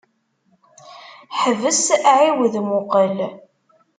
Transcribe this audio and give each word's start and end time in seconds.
Ḥbes 1.41 1.83
ɛiwed 2.13 2.55
muqel. 2.67 3.17